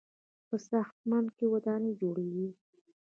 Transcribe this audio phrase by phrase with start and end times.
[0.47, 2.47] په ساختمان کې ودانۍ جوړیږي.